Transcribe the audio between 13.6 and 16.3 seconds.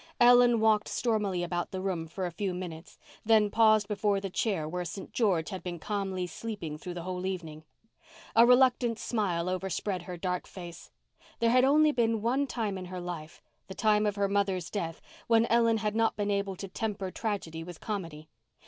time of her mother's death—when Ellen had not